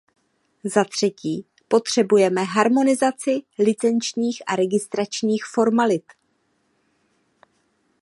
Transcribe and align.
Za 0.63 0.83
třetí 0.83 1.45
potřebujeme 1.67 2.43
harmonizaci 2.43 3.41
licenčních 3.59 4.41
a 4.47 4.55
registračních 4.55 5.45
formalit. 5.53 6.05